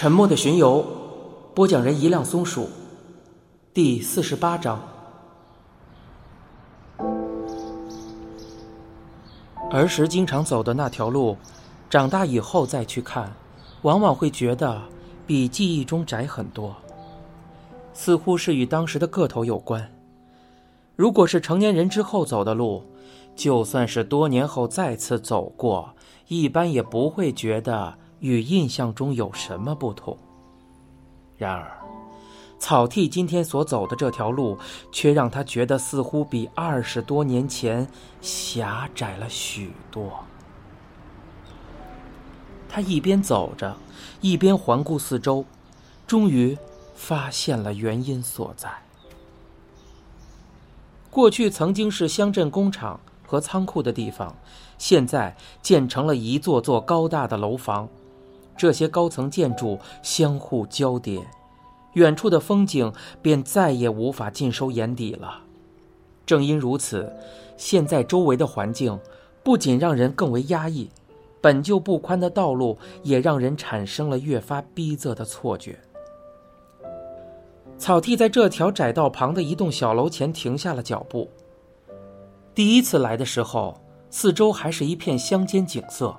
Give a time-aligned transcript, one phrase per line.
[0.00, 0.86] 沉默的巡游，
[1.56, 2.68] 播讲人一辆松鼠，
[3.74, 4.80] 第四十八章。
[9.72, 11.36] 儿时经常走的那条路，
[11.90, 13.32] 长大以后再去看，
[13.82, 14.80] 往往会觉得
[15.26, 16.76] 比记忆中窄很多。
[17.92, 19.92] 似乎是与当时的个头有关。
[20.94, 22.84] 如果是成年人之后走的路，
[23.34, 25.92] 就算是多年后再次走过，
[26.28, 30.16] 一般也不会觉得与印象中有什么不同。
[31.36, 31.70] 然而，
[32.58, 34.58] 草剃今天所走的这条路，
[34.90, 37.88] 却让他觉得似乎比二十多年前
[38.20, 40.24] 狭窄了许多。
[42.68, 43.76] 他一边走着，
[44.20, 45.44] 一边环顾四周，
[46.06, 46.58] 终于
[46.94, 48.68] 发现了原因所在。
[51.10, 54.36] 过去曾经是乡镇工厂和仓库的地方，
[54.76, 57.88] 现在建成了一座座高大的楼房，
[58.58, 61.20] 这些高层建筑相互交叠，
[61.92, 65.42] 远处的风景便再也无法尽收眼底了。
[66.26, 67.10] 正因如此，
[67.56, 68.98] 现在周围的环境
[69.42, 70.90] 不仅让人更为压抑，
[71.40, 75.78] 本就不宽的道路也让人产生了越发逼仄的错觉。
[77.78, 81.30] 草剃在这条窄道旁的一栋小楼前停下了脚步。
[82.52, 86.14] 第一次来的时候，四周还是一片乡间景色，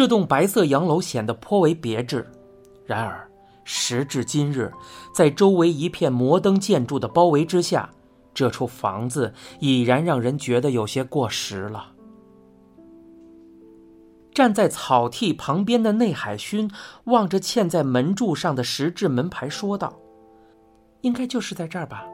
[0.00, 2.26] 这栋白色洋楼显得颇为别致。
[2.86, 3.30] 然而，
[3.64, 4.72] 时至今日，
[5.14, 7.90] 在周围一片摩登建筑的包围之下，
[8.32, 11.92] 这处房子已然让人觉得有些过时了。
[14.32, 16.70] 站在草剃旁边的内海勋
[17.04, 20.00] 望着嵌在门柱上的石质门牌，说道。
[21.02, 22.06] 应该就是在这儿吧。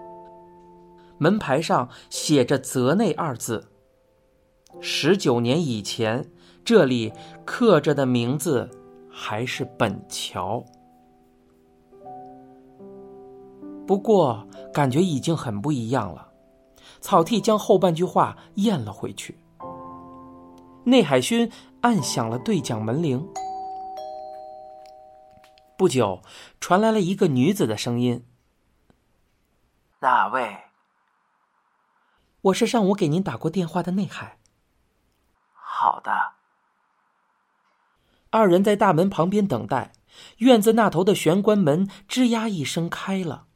[1.19, 3.69] 门牌上写着“泽内”二字。
[4.81, 6.29] 十九年以前，
[6.67, 7.13] 这里
[7.45, 8.69] 刻着的名字
[9.09, 10.65] 还是本桥。
[13.87, 16.33] 不过，感觉已经很不一样了。
[17.01, 19.39] 草剃将后半句话咽了回去。
[20.83, 21.49] 内海勋
[21.83, 23.25] 按响了对讲门铃。
[25.79, 26.21] 不久，
[26.59, 28.27] 传来了一个女子的声音。
[30.01, 30.65] 哪位？
[32.41, 34.39] 我是上午给您打过电话的内海。
[35.53, 36.36] 好的。
[38.37, 39.93] 二人在大门旁边等待，
[40.39, 43.47] 院子那头的玄关门吱呀一声开了，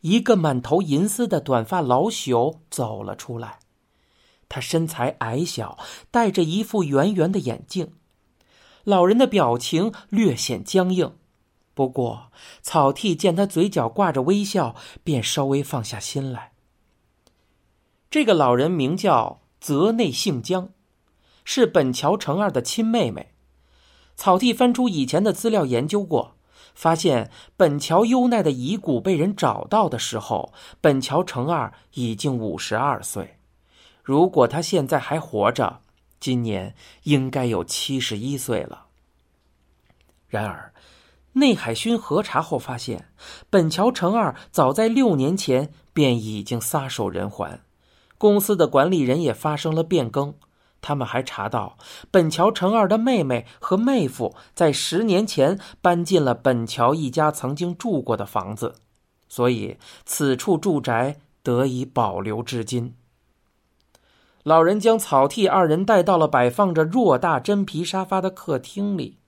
[0.00, 3.60] 一个满头银丝的短发老朽走了出来。
[4.48, 5.78] 他身材矮小，
[6.10, 7.92] 戴着一副圆圆的眼镜，
[8.84, 11.16] 老人的表情略显僵硬。
[11.74, 12.32] 不过，
[12.62, 16.52] 草剃见他嘴角挂着微笑，便稍微放下心来。
[18.10, 20.70] 这个老人名叫泽内幸江，
[21.44, 23.34] 是本桥成二的亲妹妹。
[24.16, 26.34] 草剃翻出以前的资料研究过，
[26.74, 33.38] 发现本桥优奈的遗骨被人找到的时候，本桥成二已经五十二岁。
[34.02, 35.80] 如果他现在还活着，
[36.18, 36.74] 今年
[37.04, 38.86] 应该有七十一岁了。
[40.28, 40.72] 然而。
[41.38, 43.10] 内海勋核查后发现，
[43.50, 47.60] 本桥成二早在六年前便已经撒手人寰，
[48.16, 50.32] 公司的管理人也发生了变更。
[50.86, 51.76] 他们还查到，
[52.12, 58.76] 本桥成二的妹妹和妹夫在十年前搬进了本桥一家曾经住过的房子，
[59.28, 62.94] 所以此处住宅得以保留至今。
[64.44, 69.18] 老人将草剃二人带到了摆放着偌大真皮沙发的客厅里。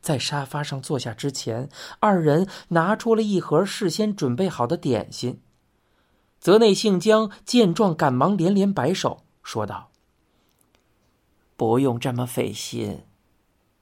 [0.00, 1.68] 在沙发上坐下之前，
[2.00, 5.40] 二人拿出了一盒事先准备好的点心。
[6.40, 9.89] 泽内幸江见状，赶忙连连摆手，说道
[11.60, 13.04] ：“不用这么费心。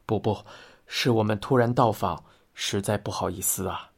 [0.04, 0.44] 不不，
[0.88, 3.92] 是我们突然到访，实在不好意思啊。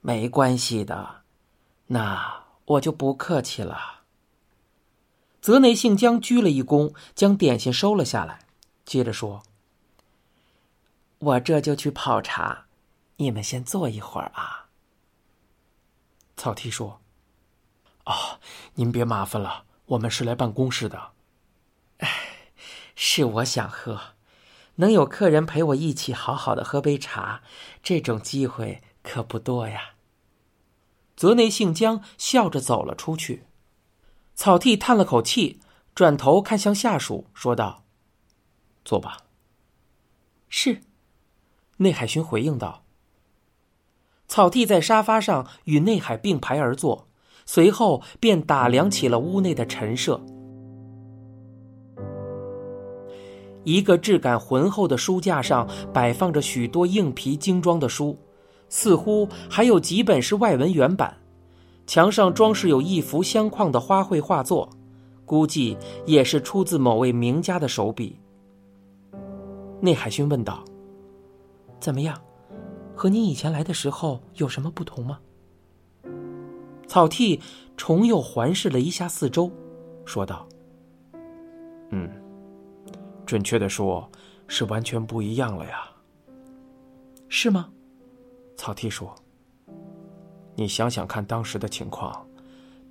[0.00, 1.24] 没关系的，
[1.88, 4.04] 那我就不客气了。”
[5.42, 8.46] 泽内幸江鞠了一躬，将点心收了下来，
[8.86, 9.42] 接着说。
[11.18, 12.64] 我这就去泡茶，
[13.16, 14.70] 你们先坐一会儿啊。
[16.38, 17.02] 草剃说
[18.06, 18.40] ：“哦，
[18.72, 21.10] 您别麻烦了，我们是来办公室的。”
[22.94, 24.00] 是我想喝，
[24.76, 27.42] 能有客人陪我一起好好的喝杯茶，
[27.82, 29.94] 这种机会可不多呀。
[31.16, 33.44] 泽内幸江笑着走了出去，
[34.34, 35.60] 草剃叹了口气，
[35.94, 37.84] 转头看向下属，说道
[38.84, 39.18] ：“坐吧。”
[40.48, 40.82] 是。
[41.78, 42.84] 内海勋回应道
[44.28, 47.08] ：“草剃在沙发上与内海并排而坐，
[47.46, 50.24] 随后便打量起了屋内的陈设。
[53.64, 58.16] 一个质感浑厚的书架上摆放着许多硬皮精装的书，
[58.68, 61.16] 似乎还有几本是外文原版。
[61.86, 64.70] 墙上装饰有一幅相框的花卉画作，
[65.26, 65.76] 估计
[66.06, 68.18] 也是出自某位名家的手笔。
[69.80, 70.64] 内海勋问道
[71.78, 72.18] ：“怎么样？
[72.94, 75.18] 和您以前来的时候有什么不同吗？”
[76.88, 77.40] 草剃
[77.76, 79.50] 重又环视了一下四周，
[80.06, 80.48] 说道
[81.90, 82.08] ：“嗯。”
[83.26, 84.10] 准确的说，
[84.46, 85.88] 是完全不一样了呀。
[87.28, 87.70] 是吗？
[88.56, 89.12] 草剃说
[90.54, 92.24] ：“你想想看，当时的情况，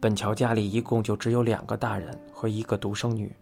[0.02, 3.34] 本桥家里一共就只有两个大人和一个独生女。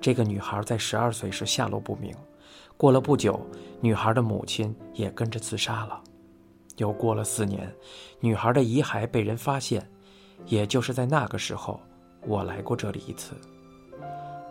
[0.00, 2.14] 这个女孩在十二岁时下落不明，
[2.76, 3.40] 过了不久，
[3.80, 6.00] 女孩的母亲也跟着自杀了。
[6.76, 7.74] 又过了四年，
[8.20, 9.84] 女孩的遗骸被人发现，
[10.46, 11.80] 也就是在那个时候，
[12.24, 13.34] 我来过这里一次。”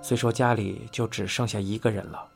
[0.01, 2.27] 虽说家里就只剩下一个人了，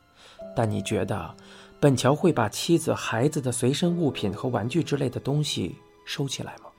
[0.54, 1.34] 但你觉得，
[1.80, 5.74] 本桥会把妻子、孩子的随身物品和玩具之类的东西
[6.04, 6.70] 收起来吗？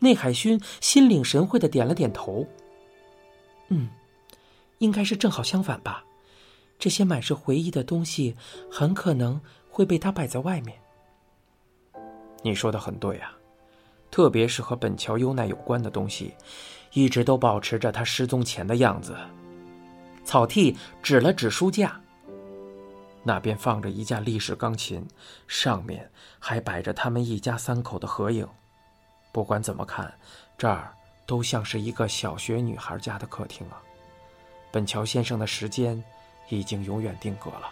[0.00, 2.46] 内海勋心领神会的点了点头。
[3.68, 3.88] 嗯，
[4.78, 6.04] 应该是正好相反吧。
[6.78, 8.36] 这些满是回忆的东西，
[8.70, 9.40] 很可能
[9.70, 10.78] 会被他摆在外面。
[12.42, 13.32] 你说的很对啊，
[14.10, 16.34] 特别是和本桥优奈有关的东西。
[16.96, 19.14] 一直都保持着他失踪前的样子。
[20.24, 22.00] 草剃指了指书架，
[23.22, 25.06] 那边放着一架立式钢琴，
[25.46, 28.48] 上面还摆着他们一家三口的合影。
[29.30, 30.10] 不管怎么看，
[30.56, 30.90] 这儿
[31.26, 33.76] 都像是一个小学女孩家的客厅啊。
[34.72, 36.02] 本桥先生的时间
[36.48, 37.70] 已经永远定格了。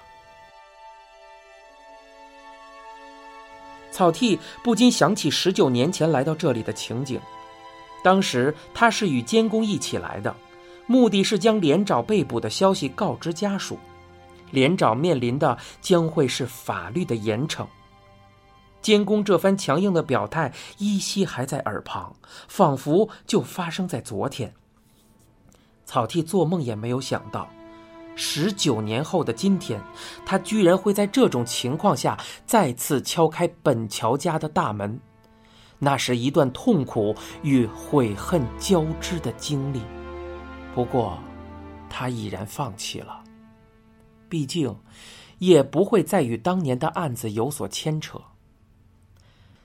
[3.90, 7.18] 草剃不禁想起十九年前来到这里的情景。
[8.04, 10.36] 当时他是与监工一起来的，
[10.86, 13.78] 目的是将连长被捕的消息告知家属。
[14.50, 17.66] 连长面临的将会是法律的严惩。
[18.82, 22.14] 监工这番强硬的表态依稀还在耳旁，
[22.46, 24.52] 仿佛就发生在昨天。
[25.86, 27.48] 草剃做梦也没有想到，
[28.14, 29.82] 十九年后的今天，
[30.26, 35.00] 他居然会在这种情况下再次敲开本桥家的大门。
[35.78, 39.80] 那是一段痛苦与悔恨交织的经历，
[40.74, 41.18] 不过，
[41.90, 43.22] 他已然放弃了。
[44.28, 44.74] 毕竟，
[45.38, 48.20] 也不会再与当年的案子有所牵扯。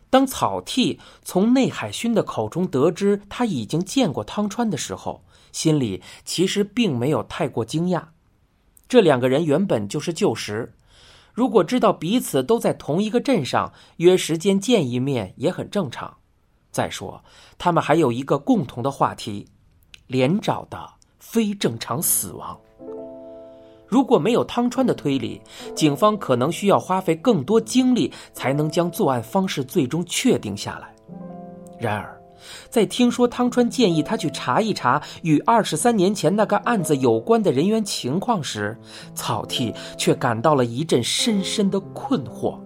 [0.10, 8.04] 当草剃从内海勋的口中得知他已经见过汤川的时候，心里其实并没有太过惊讶。
[8.88, 10.74] 这两个人原本就是旧识。
[11.40, 16.18] 如果知道彼此都在同一个镇上，约时间见一面也很正常。
[16.70, 17.24] 再说，
[17.58, 19.48] 他们还有一个共同的话题：
[20.08, 20.78] 连找的
[21.18, 22.60] 非正常死亡。
[23.88, 25.42] 如果没有汤川的推理，
[25.74, 30.94] 警方可能需要花费更多精力才能将作案方式最终确定下来。
[31.80, 32.19] 然而，
[32.70, 38.78] 在听说汤川建议他去查一查与二十三年前那个案子有关的人员情况时，
[39.14, 42.60] 草剃却感到了一阵深深的困惑。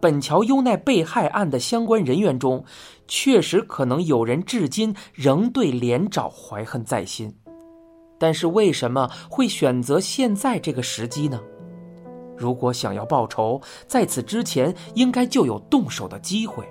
[0.00, 2.62] 本桥优奈被害案的相关人员中，
[3.08, 7.34] 确实可能有人至今仍对连长怀恨在心，
[8.18, 11.40] 但是为什么会选择现在这个时机呢？
[12.36, 16.68] 如果想要报仇，在此之前应该就有动手的机会。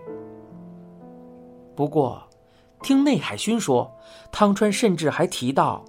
[1.75, 2.21] 不过，
[2.83, 3.91] 听内海勋说，
[4.31, 5.83] 汤川甚至还提到，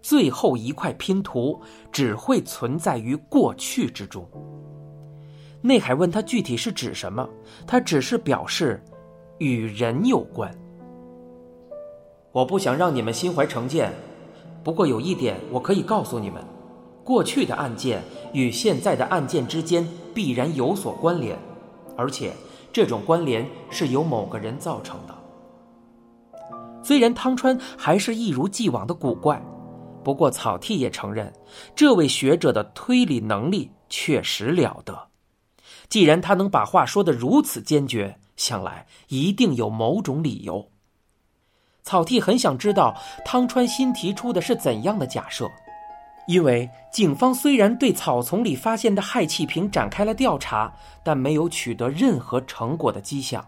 [0.00, 1.60] 最后一块拼图
[1.90, 4.24] 只会存在于过去之中。
[5.60, 7.28] 内海问他具体是指什么，
[7.66, 8.80] 他只是表示，
[9.38, 10.48] 与人有关。
[12.30, 13.92] 我不想让你们心怀成见，
[14.62, 16.40] 不过有一点我可以告诉你们：
[17.02, 18.00] 过去的案件
[18.32, 19.84] 与现在的案件之间
[20.14, 21.36] 必然有所关联，
[21.96, 22.32] 而且。
[22.74, 25.14] 这种关联是由某个人造成的。
[26.82, 29.40] 虽然汤川还是一如既往的古怪，
[30.02, 31.32] 不过草剃也承认，
[31.76, 35.06] 这位学者的推理能力确实了得。
[35.88, 40.72] 既然他能把话说得如此坚决，想来一定有某种理由。
[41.84, 45.48] 草剃很想知道汤川新提出的是怎样的假设。
[46.26, 53.44] 因为警方虽然对草丛里发现的氦气瓶展开了调查，但没有取得任何成果的迹象。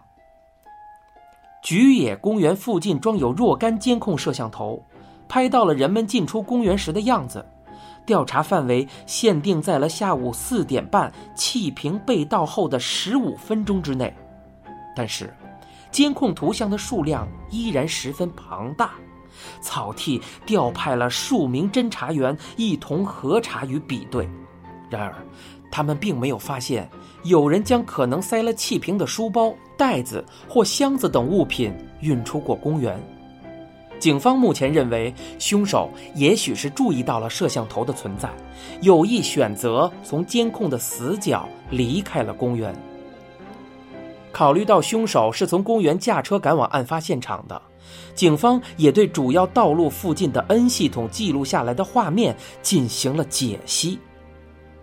[1.63, 4.81] 菊野公园附近装有若干监控摄像头，
[5.27, 7.43] 拍到了人们进出公园时的样子。
[8.05, 14.15] 调查范围限定在了下午四点半气瓶被盗后的十五分钟之内，
[14.95, 15.33] 但是，
[15.91, 18.91] 监控图像的数量依然十分庞大。
[19.61, 24.29] 草剃调派了数名侦查员一同核查与比对，
[24.89, 25.13] 然而，
[25.71, 26.89] 他们并没有发现
[27.23, 32.97] 有人将可能塞了气瓶的书包、袋子或箱子等物品运出过公园。
[33.99, 38.29] 警方目前认为，凶手也许是注意到了摄像头的存在，
[38.81, 42.75] 有意选择从监控的死角离开了公园。
[44.37, 47.59] 考虑到凶手是从公园驾车赶往案发现场的，
[48.13, 53.97] 警方也对主要道路附近的 N 系统记录下来的画面进行了解析。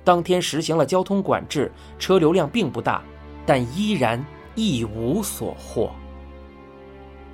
[0.03, 1.71] 当天实行了交通管制，
[2.01, 3.01] 车流量并不大，
[3.47, 4.21] 但依然
[4.57, 5.89] 一无所获。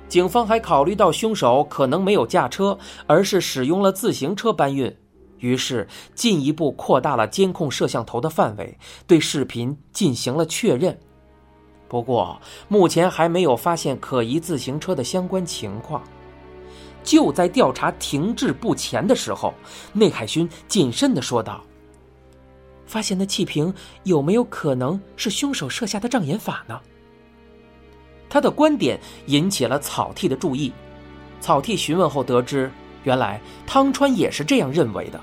[0.07, 4.95] 警方还考虑到凶手可能没有驾车，而是使用了自行车搬运，
[5.39, 10.95] 于是进一步扩大了监控摄像头的范围，对视频进行了确认。
[11.91, 16.01] 不过，目前还没有发现可疑自行车的相关情况。
[17.03, 19.53] 就在调查停滞不前的时候，
[19.91, 21.61] 内海勋谨慎的说道
[22.87, 26.79] ：“发现的气瓶有没有可能是凶手设下的障眼法呢？”
[28.29, 30.71] 他的观点引起了草剃的注意。
[31.41, 32.71] 草剃询问后得知，
[33.03, 35.19] 原来汤川也是这样认为的。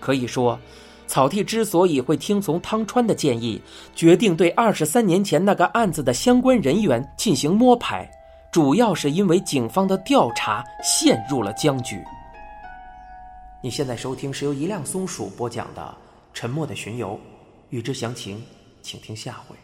[0.00, 0.58] 可以说，
[1.08, 3.60] 草剃之所以会听从汤川的建议，
[3.94, 8.08] 决定对二十三年前那个案子的相关人员进行摸排，
[8.52, 11.96] 主要是因为警方的调查陷入了僵局。
[13.60, 15.82] 你现在收听是由一辆松鼠播讲的
[16.32, 17.14] 《沉默的巡游》，
[17.70, 18.40] 欲知详情，
[18.82, 19.56] 请听下回。